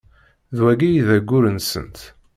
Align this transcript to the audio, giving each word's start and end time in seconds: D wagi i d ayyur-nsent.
D 0.55 0.57
wagi 0.63 0.89
i 0.93 1.01
d 1.07 1.09
ayyur-nsent. 1.15 1.97